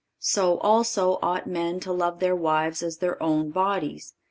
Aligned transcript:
so 0.17 0.57
also 0.61 1.19
ought 1.21 1.45
men 1.45 1.79
to 1.79 1.91
love 1.93 2.17
their 2.19 2.35
wives 2.35 2.81
as 2.81 2.97
their 2.97 3.21
own 3.21 3.51
bodies.... 3.51 4.15